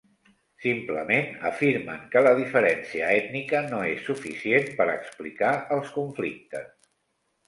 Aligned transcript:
Simplement 0.61 1.33
afirmen 1.49 2.07
que 2.15 2.23
la 2.27 2.31
diferència 2.39 3.09
ètnica 3.17 3.61
no 3.67 3.81
és 3.89 4.01
suficient 4.13 4.65
per 4.79 4.87
explicar 4.95 5.53
els 5.77 5.93
conflictes. 5.99 6.73